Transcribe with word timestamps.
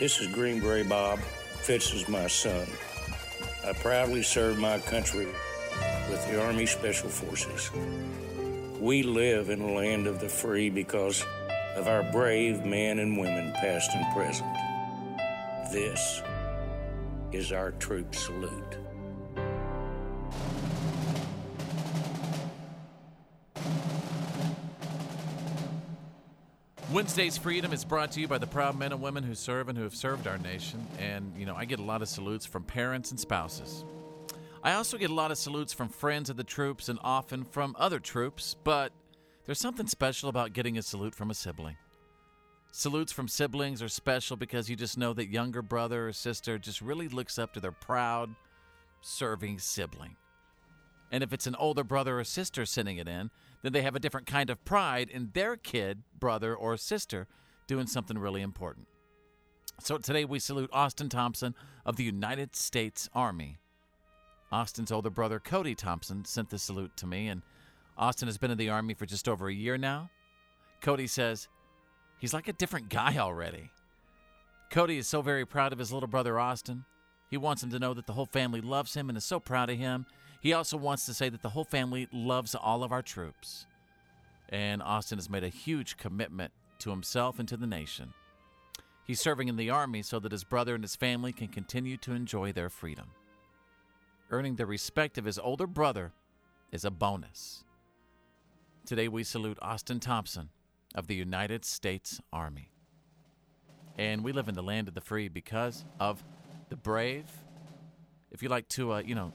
This 0.00 0.20
is 0.20 0.26
Green 0.26 0.58
Beret 0.60 0.88
Bob. 0.88 1.20
Fitz 1.62 1.94
is 1.94 2.08
my 2.08 2.26
son. 2.26 2.66
I 3.64 3.72
proudly 3.74 4.24
serve 4.24 4.58
my 4.58 4.80
country 4.80 5.26
with 6.10 6.26
the 6.28 6.42
Army 6.42 6.66
Special 6.66 7.08
Forces. 7.08 7.70
We 8.80 9.04
live 9.04 9.50
in 9.50 9.60
a 9.60 9.72
land 9.72 10.08
of 10.08 10.18
the 10.18 10.28
free 10.28 10.68
because 10.68 11.24
of 11.76 11.86
our 11.86 12.02
brave 12.10 12.64
men 12.64 12.98
and 12.98 13.16
women, 13.16 13.52
past 13.52 13.92
and 13.94 14.04
present. 14.16 14.52
This 15.72 16.22
is 17.30 17.52
our 17.52 17.70
troop 17.70 18.16
salute. 18.16 18.76
Wednesday's 26.94 27.36
Freedom 27.36 27.72
is 27.72 27.84
brought 27.84 28.12
to 28.12 28.20
you 28.20 28.28
by 28.28 28.38
the 28.38 28.46
proud 28.46 28.78
men 28.78 28.92
and 28.92 29.02
women 29.02 29.24
who 29.24 29.34
serve 29.34 29.68
and 29.68 29.76
who 29.76 29.82
have 29.82 29.96
served 29.96 30.28
our 30.28 30.38
nation. 30.38 30.86
And, 31.00 31.32
you 31.36 31.44
know, 31.44 31.56
I 31.56 31.64
get 31.64 31.80
a 31.80 31.82
lot 31.82 32.02
of 32.02 32.08
salutes 32.08 32.46
from 32.46 32.62
parents 32.62 33.10
and 33.10 33.18
spouses. 33.18 33.84
I 34.62 34.74
also 34.74 34.96
get 34.96 35.10
a 35.10 35.14
lot 35.14 35.32
of 35.32 35.36
salutes 35.36 35.72
from 35.72 35.88
friends 35.88 36.30
of 36.30 36.36
the 36.36 36.44
troops 36.44 36.88
and 36.88 37.00
often 37.02 37.42
from 37.42 37.74
other 37.80 37.98
troops, 37.98 38.54
but 38.62 38.92
there's 39.44 39.58
something 39.58 39.88
special 39.88 40.28
about 40.28 40.52
getting 40.52 40.78
a 40.78 40.82
salute 40.82 41.16
from 41.16 41.32
a 41.32 41.34
sibling. 41.34 41.76
Salutes 42.70 43.10
from 43.10 43.26
siblings 43.26 43.82
are 43.82 43.88
special 43.88 44.36
because 44.36 44.70
you 44.70 44.76
just 44.76 44.96
know 44.96 45.12
that 45.14 45.26
younger 45.26 45.62
brother 45.62 46.06
or 46.06 46.12
sister 46.12 46.60
just 46.60 46.80
really 46.80 47.08
looks 47.08 47.40
up 47.40 47.54
to 47.54 47.60
their 47.60 47.72
proud, 47.72 48.32
serving 49.00 49.58
sibling. 49.58 50.14
And 51.10 51.22
if 51.22 51.32
it's 51.32 51.46
an 51.46 51.54
older 51.56 51.84
brother 51.84 52.18
or 52.18 52.24
sister 52.24 52.66
sending 52.66 52.96
it 52.96 53.08
in, 53.08 53.30
then 53.62 53.72
they 53.72 53.82
have 53.82 53.94
a 53.94 54.00
different 54.00 54.26
kind 54.26 54.50
of 54.50 54.64
pride 54.64 55.08
in 55.10 55.30
their 55.32 55.56
kid, 55.56 56.02
brother, 56.18 56.54
or 56.54 56.76
sister 56.76 57.26
doing 57.66 57.86
something 57.86 58.18
really 58.18 58.42
important. 58.42 58.86
So 59.80 59.98
today 59.98 60.24
we 60.24 60.38
salute 60.38 60.70
Austin 60.72 61.08
Thompson 61.08 61.54
of 61.84 61.96
the 61.96 62.04
United 62.04 62.54
States 62.54 63.08
Army. 63.14 63.58
Austin's 64.52 64.92
older 64.92 65.10
brother, 65.10 65.40
Cody 65.40 65.74
Thompson, 65.74 66.24
sent 66.24 66.50
this 66.50 66.62
salute 66.62 66.96
to 66.98 67.06
me, 67.06 67.28
and 67.28 67.42
Austin 67.96 68.28
has 68.28 68.38
been 68.38 68.50
in 68.50 68.58
the 68.58 68.70
Army 68.70 68.94
for 68.94 69.06
just 69.06 69.28
over 69.28 69.48
a 69.48 69.54
year 69.54 69.76
now. 69.76 70.10
Cody 70.80 71.06
says 71.06 71.48
he's 72.18 72.34
like 72.34 72.48
a 72.48 72.52
different 72.52 72.88
guy 72.88 73.18
already. 73.18 73.70
Cody 74.70 74.98
is 74.98 75.08
so 75.08 75.22
very 75.22 75.44
proud 75.44 75.72
of 75.72 75.78
his 75.78 75.92
little 75.92 76.08
brother, 76.08 76.38
Austin. 76.38 76.84
He 77.30 77.36
wants 77.36 77.62
him 77.62 77.70
to 77.70 77.78
know 77.78 77.94
that 77.94 78.06
the 78.06 78.12
whole 78.12 78.26
family 78.26 78.60
loves 78.60 78.94
him 78.94 79.08
and 79.08 79.18
is 79.18 79.24
so 79.24 79.40
proud 79.40 79.70
of 79.70 79.78
him 79.78 80.06
he 80.44 80.52
also 80.52 80.76
wants 80.76 81.06
to 81.06 81.14
say 81.14 81.30
that 81.30 81.40
the 81.40 81.48
whole 81.48 81.64
family 81.64 82.06
loves 82.12 82.54
all 82.54 82.84
of 82.84 82.92
our 82.92 83.00
troops. 83.00 83.64
And 84.50 84.82
Austin 84.82 85.16
has 85.16 85.30
made 85.30 85.42
a 85.42 85.48
huge 85.48 85.96
commitment 85.96 86.52
to 86.80 86.90
himself 86.90 87.38
and 87.38 87.48
to 87.48 87.56
the 87.56 87.66
nation. 87.66 88.12
He's 89.06 89.22
serving 89.22 89.48
in 89.48 89.56
the 89.56 89.70
Army 89.70 90.02
so 90.02 90.20
that 90.20 90.32
his 90.32 90.44
brother 90.44 90.74
and 90.74 90.84
his 90.84 90.96
family 90.96 91.32
can 91.32 91.48
continue 91.48 91.96
to 91.96 92.12
enjoy 92.12 92.52
their 92.52 92.68
freedom. 92.68 93.06
Earning 94.30 94.56
the 94.56 94.66
respect 94.66 95.16
of 95.16 95.24
his 95.24 95.38
older 95.38 95.66
brother 95.66 96.12
is 96.70 96.84
a 96.84 96.90
bonus. 96.90 97.64
Today 98.84 99.08
we 99.08 99.24
salute 99.24 99.56
Austin 99.62 99.98
Thompson 99.98 100.50
of 100.94 101.06
the 101.06 101.14
United 101.14 101.64
States 101.64 102.20
Army. 102.34 102.70
And 103.96 104.22
we 104.22 104.32
live 104.32 104.48
in 104.48 104.54
the 104.54 104.62
land 104.62 104.88
of 104.88 104.94
the 104.94 105.00
free 105.00 105.28
because 105.28 105.86
of 105.98 106.22
the 106.68 106.76
brave. 106.76 107.30
If 108.30 108.42
you 108.42 108.50
like 108.50 108.68
to, 108.68 108.92
uh, 108.92 108.98
you 108.98 109.14
know, 109.14 109.32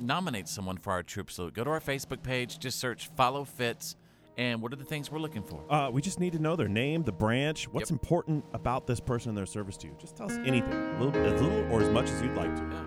nominate 0.00 0.48
someone 0.48 0.76
for 0.76 0.92
our 0.92 1.02
troop 1.02 1.30
salute, 1.30 1.54
go 1.54 1.64
to 1.64 1.70
our 1.70 1.80
Facebook 1.80 2.22
page, 2.22 2.58
just 2.58 2.78
search 2.78 3.08
Follow 3.16 3.44
Fitz, 3.44 3.96
and 4.38 4.62
what 4.62 4.72
are 4.72 4.76
the 4.76 4.84
things 4.84 5.10
we're 5.10 5.18
looking 5.18 5.42
for? 5.42 5.62
Uh, 5.70 5.90
we 5.90 6.00
just 6.00 6.18
need 6.20 6.32
to 6.32 6.38
know 6.38 6.56
their 6.56 6.68
name, 6.68 7.02
the 7.02 7.12
branch, 7.12 7.68
what's 7.68 7.90
Yep. 7.90 8.00
important 8.00 8.44
about 8.54 8.86
this 8.86 9.00
person 9.00 9.30
and 9.30 9.36
their 9.38 9.46
service 9.46 9.76
to 9.78 9.86
you. 9.88 9.94
Just 9.98 10.16
tell 10.16 10.26
us 10.26 10.38
anything, 10.44 10.72
a 10.72 11.02
little, 11.04 11.20
as 11.22 11.40
little 11.42 11.72
or 11.72 11.82
as 11.82 11.90
much 11.90 12.08
as 12.08 12.22
you'd 12.22 12.34
like 12.36 12.54
to. 12.56 12.62
Yeah. 12.62 12.84